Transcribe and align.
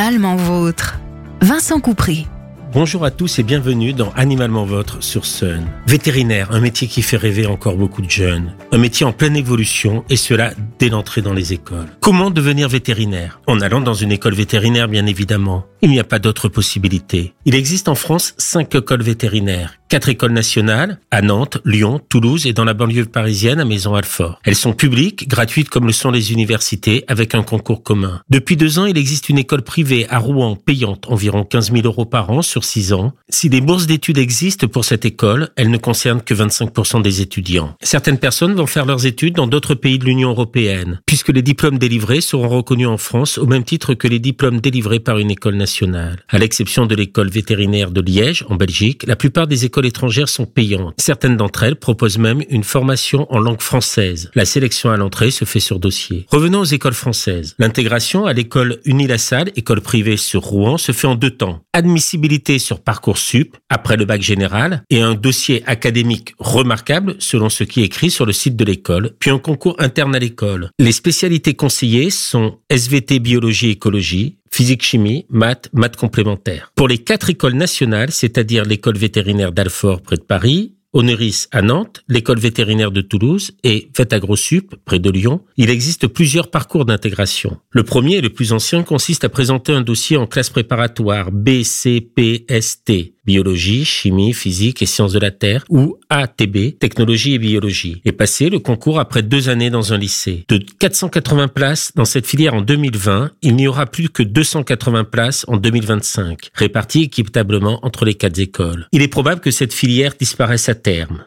Animalement 0.00 0.36
vôtre. 0.36 0.98
Vincent 1.42 1.78
Coupry. 1.78 2.26
Bonjour 2.72 3.04
à 3.04 3.10
tous 3.10 3.38
et 3.38 3.42
bienvenue 3.42 3.92
dans 3.92 4.10
Animalement 4.12 4.64
Votre 4.64 5.02
sur 5.02 5.26
Sun. 5.26 5.66
Vétérinaire, 5.86 6.52
un 6.52 6.60
métier 6.60 6.88
qui 6.88 7.02
fait 7.02 7.18
rêver 7.18 7.44
encore 7.44 7.76
beaucoup 7.76 8.00
de 8.00 8.08
jeunes. 8.08 8.54
Un 8.72 8.78
métier 8.78 9.04
en 9.04 9.12
pleine 9.12 9.36
évolution 9.36 10.02
et 10.08 10.16
cela 10.16 10.54
dès 10.78 10.88
l'entrée 10.88 11.20
dans 11.20 11.34
les 11.34 11.52
écoles. 11.52 11.88
Comment 12.00 12.30
devenir 12.30 12.66
vétérinaire? 12.66 13.42
En 13.46 13.60
allant 13.60 13.82
dans 13.82 13.92
une 13.92 14.10
école 14.10 14.34
vétérinaire 14.34 14.88
bien 14.88 15.04
évidemment. 15.04 15.66
Il 15.82 15.90
n'y 15.90 16.00
a 16.00 16.04
pas 16.04 16.18
d'autre 16.18 16.48
possibilité. 16.48 17.34
Il 17.44 17.54
existe 17.54 17.86
en 17.86 17.94
France 17.94 18.32
cinq 18.38 18.74
écoles 18.74 19.02
vétérinaires 19.02 19.79
quatre 19.90 20.08
écoles 20.08 20.32
nationales 20.32 21.00
à 21.10 21.20
Nantes, 21.20 21.58
Lyon, 21.64 22.00
Toulouse 22.08 22.46
et 22.46 22.52
dans 22.52 22.64
la 22.64 22.74
banlieue 22.74 23.06
parisienne 23.06 23.58
à 23.58 23.64
Maison-Alfort. 23.64 24.38
Elles 24.44 24.54
sont 24.54 24.72
publiques, 24.72 25.28
gratuites 25.28 25.68
comme 25.68 25.86
le 25.86 25.92
sont 25.92 26.12
les 26.12 26.32
universités, 26.32 27.04
avec 27.08 27.34
un 27.34 27.42
concours 27.42 27.82
commun. 27.82 28.22
Depuis 28.30 28.56
deux 28.56 28.78
ans, 28.78 28.86
il 28.86 28.96
existe 28.96 29.28
une 29.28 29.38
école 29.38 29.62
privée 29.62 30.06
à 30.08 30.18
Rouen 30.18 30.54
payante 30.54 31.10
environ 31.10 31.42
15 31.42 31.72
000 31.72 31.86
euros 31.86 32.04
par 32.04 32.30
an 32.30 32.40
sur 32.40 32.62
six 32.62 32.92
ans. 32.92 33.14
Si 33.28 33.48
des 33.48 33.60
bourses 33.60 33.88
d'études 33.88 34.18
existent 34.18 34.68
pour 34.68 34.84
cette 34.84 35.04
école, 35.04 35.48
elles 35.56 35.70
ne 35.70 35.76
concernent 35.76 36.22
que 36.22 36.34
25% 36.34 37.02
des 37.02 37.20
étudiants. 37.20 37.74
Certaines 37.82 38.18
personnes 38.18 38.54
vont 38.54 38.66
faire 38.66 38.86
leurs 38.86 39.06
études 39.06 39.34
dans 39.34 39.48
d'autres 39.48 39.74
pays 39.74 39.98
de 39.98 40.04
l'Union 40.04 40.30
européenne, 40.30 41.00
puisque 41.04 41.30
les 41.30 41.42
diplômes 41.42 41.78
délivrés 41.78 42.20
seront 42.20 42.48
reconnus 42.48 42.86
en 42.86 42.96
France 42.96 43.38
au 43.38 43.46
même 43.46 43.64
titre 43.64 43.94
que 43.94 44.06
les 44.06 44.20
diplômes 44.20 44.60
délivrés 44.60 45.00
par 45.00 45.18
une 45.18 45.32
école 45.32 45.56
nationale. 45.56 46.24
À 46.28 46.38
l'exception 46.38 46.86
de 46.86 46.94
l'école 46.94 47.28
vétérinaire 47.28 47.90
de 47.90 48.00
Liège, 48.00 48.44
en 48.48 48.54
Belgique, 48.54 49.04
la 49.08 49.16
plupart 49.16 49.48
des 49.48 49.64
écoles 49.64 49.79
étrangères 49.86 50.28
sont 50.28 50.46
payantes. 50.46 50.94
Certaines 50.98 51.36
d'entre 51.36 51.62
elles 51.62 51.76
proposent 51.76 52.18
même 52.18 52.42
une 52.48 52.64
formation 52.64 53.26
en 53.32 53.38
langue 53.38 53.60
française. 53.60 54.30
La 54.34 54.44
sélection 54.44 54.90
à 54.90 54.96
l'entrée 54.96 55.30
se 55.30 55.44
fait 55.44 55.60
sur 55.60 55.78
dossier. 55.78 56.26
Revenons 56.28 56.60
aux 56.60 56.64
écoles 56.64 56.94
françaises. 56.94 57.54
L'intégration 57.58 58.26
à 58.26 58.32
l'école 58.32 58.80
Unilassal, 58.84 59.50
école 59.56 59.80
privée 59.80 60.16
sur 60.16 60.42
Rouen, 60.42 60.78
se 60.78 60.92
fait 60.92 61.06
en 61.06 61.14
deux 61.14 61.30
temps. 61.30 61.60
Admissibilité 61.72 62.58
sur 62.58 62.80
Parcoursup, 62.80 63.56
après 63.68 63.96
le 63.96 64.04
bac 64.04 64.22
général, 64.22 64.82
et 64.90 65.00
un 65.00 65.14
dossier 65.14 65.62
académique 65.66 66.34
remarquable 66.38 67.16
selon 67.18 67.48
ce 67.48 67.64
qui 67.64 67.82
est 67.82 67.84
écrit 67.84 68.10
sur 68.10 68.26
le 68.26 68.32
site 68.32 68.56
de 68.56 68.64
l'école, 68.64 69.12
puis 69.18 69.30
un 69.30 69.38
concours 69.38 69.76
interne 69.78 70.14
à 70.14 70.18
l'école. 70.18 70.70
Les 70.78 70.92
spécialités 70.92 71.54
conseillées 71.54 72.10
sont 72.10 72.58
SVT 72.68 73.18
biologie 73.18 73.70
écologie, 73.70 74.38
physique-chimie, 74.52 75.26
maths, 75.30 75.68
maths 75.72 75.96
complémentaires. 75.96 76.72
Pour 76.74 76.88
les 76.88 76.98
quatre 76.98 77.30
écoles 77.30 77.54
nationales, 77.54 78.10
c'est-à-dire 78.10 78.64
l'école 78.64 78.98
vétérinaire 78.98 79.52
d'Alfort 79.52 80.02
près 80.02 80.16
de 80.16 80.22
Paris, 80.22 80.74
Honoris 80.92 81.48
à 81.52 81.62
Nantes, 81.62 82.02
l'école 82.08 82.40
vétérinaire 82.40 82.90
de 82.90 83.00
Toulouse 83.00 83.52
et 83.62 83.90
Vetagrosup, 83.96 84.74
près 84.84 84.98
de 84.98 85.08
Lyon, 85.08 85.42
il 85.56 85.70
existe 85.70 86.08
plusieurs 86.08 86.50
parcours 86.50 86.84
d'intégration. 86.84 87.58
Le 87.70 87.84
premier 87.84 88.16
et 88.16 88.20
le 88.20 88.30
plus 88.30 88.52
ancien 88.52 88.82
consiste 88.82 89.22
à 89.22 89.28
présenter 89.28 89.72
un 89.72 89.82
dossier 89.82 90.16
en 90.16 90.26
classe 90.26 90.50
préparatoire 90.50 91.30
B, 91.30 91.62
C, 91.62 92.00
P, 92.00 92.44
S, 92.48 92.82
T 92.84 93.14
biologie, 93.30 93.84
chimie, 93.84 94.32
physique 94.32 94.82
et 94.82 94.86
sciences 94.86 95.12
de 95.12 95.20
la 95.20 95.30
Terre, 95.30 95.64
ou 95.68 95.98
ATB, 96.08 96.78
technologie 96.78 97.34
et 97.34 97.38
biologie, 97.38 98.00
et 98.04 98.10
passer 98.10 98.50
le 98.50 98.58
concours 98.58 98.98
après 98.98 99.22
deux 99.22 99.48
années 99.48 99.70
dans 99.70 99.92
un 99.92 99.98
lycée. 99.98 100.44
De 100.48 100.58
480 100.58 101.46
places 101.46 101.92
dans 101.94 102.04
cette 102.04 102.26
filière 102.26 102.54
en 102.54 102.62
2020, 102.62 103.30
il 103.42 103.54
n'y 103.54 103.68
aura 103.68 103.86
plus 103.86 104.08
que 104.08 104.24
280 104.24 105.04
places 105.04 105.44
en 105.46 105.58
2025, 105.58 106.50
réparties 106.54 107.02
équitablement 107.02 107.78
entre 107.84 108.04
les 108.04 108.14
quatre 108.14 108.40
écoles. 108.40 108.88
Il 108.90 109.02
est 109.02 109.08
probable 109.08 109.40
que 109.40 109.52
cette 109.52 109.72
filière 109.72 110.14
disparaisse 110.18 110.68
à 110.68 110.74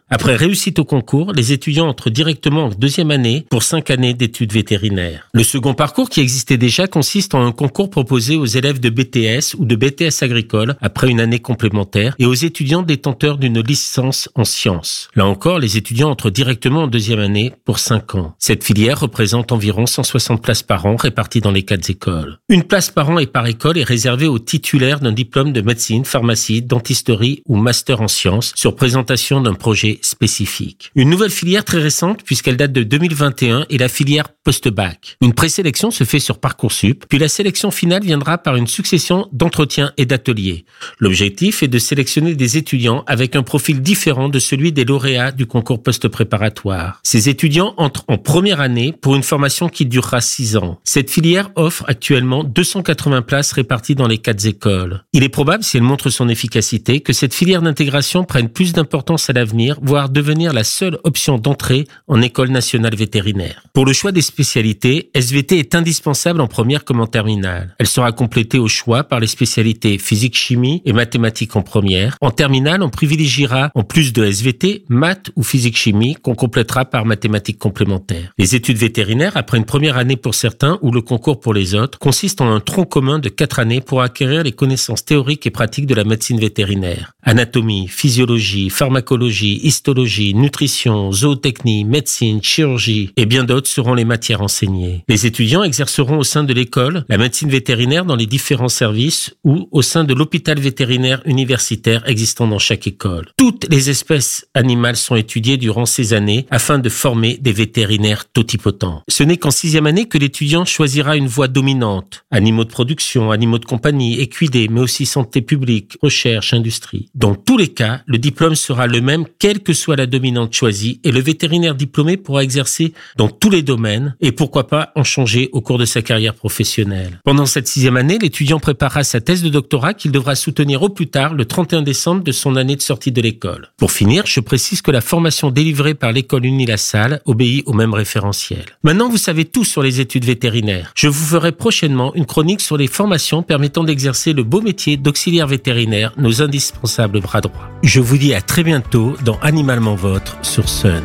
Après 0.09 0.35
réussite 0.35 0.79
au 0.79 0.85
concours, 0.85 1.33
les 1.33 1.51
étudiants 1.51 1.87
entrent 1.87 2.09
directement 2.09 2.65
en 2.65 2.69
deuxième 2.69 3.11
année 3.11 3.45
pour 3.49 3.63
cinq 3.63 3.89
années 3.89 4.13
d'études 4.13 4.53
vétérinaires. 4.53 5.29
Le 5.33 5.43
second 5.43 5.73
parcours 5.73 6.09
qui 6.09 6.21
existait 6.21 6.57
déjà 6.57 6.87
consiste 6.87 7.35
en 7.35 7.45
un 7.45 7.51
concours 7.51 7.89
proposé 7.89 8.35
aux 8.35 8.45
élèves 8.45 8.79
de 8.79 8.89
BTS 8.89 9.55
ou 9.57 9.65
de 9.65 9.75
BTS 9.75 10.23
agricole 10.23 10.75
après 10.81 11.09
une 11.09 11.19
année 11.19 11.39
complémentaire 11.39 12.15
et 12.19 12.25
aux 12.25 12.33
étudiants 12.33 12.83
détenteurs 12.83 13.37
d'une 13.37 13.61
licence 13.61 14.29
en 14.35 14.43
sciences. 14.43 15.09
Là 15.15 15.25
encore, 15.25 15.59
les 15.59 15.77
étudiants 15.77 16.09
entrent 16.09 16.29
directement 16.29 16.83
en 16.83 16.87
deuxième 16.87 17.19
année 17.19 17.53
pour 17.65 17.79
5 17.79 18.15
ans. 18.15 18.35
Cette 18.39 18.63
filière 18.63 18.99
représente 18.99 19.51
environ 19.51 19.85
160 19.85 20.41
places 20.41 20.63
par 20.63 20.85
an 20.85 20.95
réparties 20.95 21.41
dans 21.41 21.51
les 21.51 21.63
quatre 21.63 21.89
écoles. 21.89 22.39
Une 22.49 22.63
place 22.63 22.89
par 22.89 23.09
an 23.09 23.19
et 23.19 23.27
par 23.27 23.47
école 23.47 23.77
est 23.77 23.83
réservée 23.83 24.27
aux 24.27 24.39
titulaires 24.39 24.99
d'un 24.99 25.11
diplôme 25.11 25.53
de 25.53 25.61
médecine, 25.61 26.05
pharmacie, 26.05 26.61
dentisterie 26.61 27.41
ou 27.47 27.55
master 27.55 28.01
en 28.01 28.07
sciences 28.07 28.53
sur 28.55 28.75
présentation 28.75 29.41
d'un 29.43 29.53
projet 29.53 29.99
spécifique. 30.01 30.91
Une 30.95 31.09
nouvelle 31.09 31.29
filière 31.29 31.63
très 31.63 31.79
récente 31.79 32.23
puisqu'elle 32.23 32.57
date 32.57 32.73
de 32.73 32.83
2021 32.83 33.65
est 33.69 33.77
la 33.77 33.89
filière 33.89 34.29
post-bac. 34.43 35.17
Une 35.21 35.33
présélection 35.33 35.91
se 35.91 36.03
fait 36.03 36.19
sur 36.19 36.39
Parcoursup, 36.39 37.05
puis 37.07 37.19
la 37.19 37.27
sélection 37.27 37.71
finale 37.71 38.03
viendra 38.03 38.37
par 38.37 38.55
une 38.55 38.67
succession 38.67 39.27
d'entretiens 39.31 39.93
et 39.97 40.05
d'ateliers. 40.05 40.65
L'objectif 40.99 41.63
est 41.63 41.67
de 41.67 41.79
sélectionner 41.79 42.35
des 42.35 42.57
étudiants 42.57 43.03
avec 43.07 43.35
un 43.35 43.43
profil 43.43 43.81
différent 43.81 44.29
de 44.29 44.39
celui 44.39 44.71
des 44.71 44.85
lauréats 44.85 45.31
du 45.31 45.45
concours 45.45 45.81
post-préparatoire. 45.81 46.99
Ces 47.03 47.29
étudiants 47.29 47.73
entrent 47.77 48.05
en 48.07 48.17
première 48.17 48.59
année 48.59 48.93
pour 48.93 49.15
une 49.15 49.23
formation 49.23 49.69
qui 49.69 49.85
durera 49.85 50.21
six 50.21 50.57
ans. 50.57 50.79
Cette 50.83 51.09
filière 51.09 51.49
offre 51.55 51.83
actuellement 51.87 52.43
280 52.43 53.21
places 53.21 53.51
réparties 53.51 53.95
dans 53.95 54.07
les 54.07 54.17
quatre 54.17 54.45
écoles. 54.45 55.03
Il 55.13 55.23
est 55.23 55.29
probable, 55.29 55.63
si 55.63 55.77
elle 55.77 55.83
montre 55.83 56.09
son 56.09 56.29
efficacité, 56.29 57.01
que 57.01 57.13
cette 57.13 57.33
filière 57.33 57.61
d'intégration 57.61 58.23
prenne 58.23 58.49
plus 58.49 58.73
d'importance 58.73 59.29
à 59.29 59.32
l'avenir, 59.33 59.77
voire 59.81 60.09
devenir 60.09 60.53
la 60.53 60.63
seule 60.63 60.97
option 61.03 61.37
d'entrée 61.37 61.87
en 62.07 62.21
école 62.21 62.49
nationale 62.49 62.95
vétérinaire. 62.95 63.63
Pour 63.73 63.85
le 63.85 63.93
choix 63.93 64.11
des 64.11 64.21
spécialités, 64.21 65.09
SVT 65.13 65.59
est 65.59 65.75
indispensable 65.75 66.41
en 66.41 66.47
première 66.47 66.85
comme 66.85 67.01
en 67.01 67.07
terminale. 67.07 67.75
Elle 67.79 67.87
sera 67.87 68.11
complétée 68.11 68.59
au 68.59 68.67
choix 68.67 69.03
par 69.03 69.19
les 69.19 69.27
spécialités 69.27 69.97
physique-chimie 69.97 70.81
et 70.85 70.93
mathématiques 70.93 71.55
en 71.55 71.61
première. 71.61 72.17
En 72.21 72.31
terminale, 72.31 72.83
on 72.83 72.89
privilégiera, 72.89 73.71
en 73.75 73.83
plus 73.83 74.13
de 74.13 74.23
SVT, 74.23 74.85
maths 74.89 75.31
ou 75.35 75.43
physique-chimie, 75.43 76.15
qu'on 76.15 76.35
complétera 76.35 76.85
par 76.85 77.05
mathématiques 77.05 77.59
complémentaires. 77.59 78.31
Les 78.37 78.55
études 78.55 78.77
vétérinaires, 78.77 79.35
après 79.35 79.57
une 79.57 79.65
première 79.65 79.97
année 79.97 80.17
pour 80.17 80.35
certains 80.35 80.79
ou 80.81 80.91
le 80.91 81.01
concours 81.01 81.39
pour 81.39 81.53
les 81.53 81.75
autres, 81.75 81.99
consistent 81.99 82.41
en 82.41 82.53
un 82.53 82.59
tronc 82.59 82.85
commun 82.85 83.19
de 83.19 83.29
quatre 83.29 83.59
années 83.59 83.81
pour 83.81 84.01
acquérir 84.01 84.43
les 84.43 84.51
connaissances 84.51 85.05
théoriques 85.05 85.47
et 85.47 85.51
pratiques 85.51 85.87
de 85.87 85.95
la 85.95 86.03
médecine 86.03 86.39
vétérinaire. 86.39 87.13
Anatomie, 87.23 87.87
physiologie, 87.87 88.69
pharmacologie, 88.69 89.22
histologie, 89.29 90.33
nutrition, 90.33 91.11
zootechnie, 91.11 91.85
médecine, 91.85 92.41
chirurgie 92.41 93.11
et 93.17 93.25
bien 93.25 93.43
d'autres 93.43 93.69
seront 93.69 93.93
les 93.93 94.05
matières 94.05 94.41
enseignées. 94.41 95.03
Les 95.07 95.25
étudiants 95.25 95.63
exerceront 95.63 96.17
au 96.17 96.23
sein 96.23 96.43
de 96.43 96.53
l'école 96.53 97.05
la 97.09 97.17
médecine 97.17 97.49
vétérinaire 97.49 98.05
dans 98.05 98.15
les 98.15 98.25
différents 98.25 98.69
services 98.69 99.33
ou 99.43 99.67
au 99.71 99.81
sein 99.81 100.03
de 100.03 100.13
l'hôpital 100.13 100.59
vétérinaire 100.59 101.21
universitaire 101.25 102.03
existant 102.07 102.47
dans 102.47 102.59
chaque 102.59 102.87
école. 102.87 103.27
Toutes 103.37 103.67
les 103.69 103.89
espèces 103.89 104.47
animales 104.53 104.97
sont 104.97 105.15
étudiées 105.15 105.57
durant 105.57 105.85
ces 105.85 106.13
années 106.13 106.45
afin 106.49 106.79
de 106.79 106.89
former 106.89 107.37
des 107.37 107.51
vétérinaires 107.51 108.25
totipotents. 108.25 109.03
Ce 109.07 109.23
n'est 109.23 109.37
qu'en 109.37 109.51
sixième 109.51 109.85
année 109.85 110.07
que 110.07 110.17
l'étudiant 110.17 110.65
choisira 110.65 111.15
une 111.15 111.27
voie 111.27 111.47
dominante. 111.47 112.25
Animaux 112.31 112.63
de 112.63 112.69
production, 112.69 113.31
animaux 113.31 113.59
de 113.59 113.65
compagnie, 113.65 114.19
équidés, 114.19 114.67
mais 114.69 114.81
aussi 114.81 115.05
santé 115.05 115.41
publique, 115.41 115.97
recherche, 116.01 116.53
industrie. 116.53 117.09
Dans 117.13 117.35
tous 117.35 117.57
les 117.57 117.67
cas, 117.67 118.01
le 118.07 118.17
diplôme 118.17 118.55
sera 118.55 118.87
le 118.87 119.01
même 119.01 119.12
quelle 119.39 119.61
que 119.61 119.73
soit 119.73 119.95
la 119.95 120.05
dominante 120.05 120.53
choisie 120.53 120.99
et 121.03 121.11
le 121.11 121.19
vétérinaire 121.19 121.75
diplômé 121.75 122.17
pourra 122.17 122.43
exercer 122.43 122.93
dans 123.17 123.29
tous 123.29 123.49
les 123.49 123.61
domaines 123.61 124.15
et 124.21 124.31
pourquoi 124.31 124.67
pas 124.67 124.91
en 124.95 125.03
changer 125.03 125.49
au 125.51 125.61
cours 125.61 125.77
de 125.77 125.85
sa 125.85 126.01
carrière 126.01 126.33
professionnelle. 126.33 127.19
Pendant 127.23 127.45
cette 127.45 127.67
sixième 127.67 127.97
année, 127.97 128.17
l'étudiant 128.19 128.59
préparera 128.59 129.03
sa 129.03 129.21
thèse 129.21 129.43
de 129.43 129.49
doctorat 129.49 129.93
qu'il 129.93 130.11
devra 130.11 130.35
soutenir 130.35 130.81
au 130.81 130.89
plus 130.89 131.07
tard 131.07 131.33
le 131.33 131.45
31 131.45 131.81
décembre 131.81 132.23
de 132.23 132.31
son 132.31 132.55
année 132.55 132.75
de 132.75 132.81
sortie 132.81 133.11
de 133.11 133.21
l'école. 133.21 133.69
Pour 133.77 133.91
finir, 133.91 134.23
je 134.25 134.39
précise 134.39 134.81
que 134.81 134.91
la 134.91 135.01
formation 135.01 135.51
délivrée 135.51 135.93
par 135.93 136.11
l'école 136.11 136.45
Unilassal 136.45 137.21
obéit 137.25 137.63
au 137.67 137.73
même 137.73 137.93
référentiel. 137.93 138.65
Maintenant, 138.83 139.09
vous 139.09 139.17
savez 139.17 139.45
tout 139.45 139.63
sur 139.63 139.83
les 139.83 139.99
études 139.99 140.25
vétérinaires. 140.25 140.91
Je 140.95 141.07
vous 141.07 141.25
ferai 141.25 141.51
prochainement 141.51 142.13
une 142.15 142.25
chronique 142.25 142.61
sur 142.61 142.77
les 142.77 142.87
formations 142.87 143.43
permettant 143.43 143.83
d'exercer 143.83 144.33
le 144.33 144.43
beau 144.43 144.61
métier 144.61 144.97
d'auxiliaire 144.97 145.47
vétérinaire, 145.47 146.13
nos 146.17 146.41
indispensables 146.41 147.19
bras 147.19 147.41
droits. 147.41 147.69
Je 147.83 147.99
vous 147.99 148.17
dis 148.17 148.33
à 148.33 148.41
très 148.41 148.63
bientôt 148.63 149.02
dans 149.23 149.37
Animalement 149.41 149.95
Votre 149.95 150.37
sur 150.41 150.69
Sun. 150.69 151.03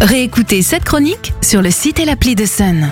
Réécoutez 0.00 0.62
cette 0.62 0.84
chronique 0.84 1.32
sur 1.42 1.62
le 1.62 1.70
site 1.70 1.98
et 1.98 2.04
l'appli 2.04 2.34
de 2.34 2.46
Sun. 2.46 2.88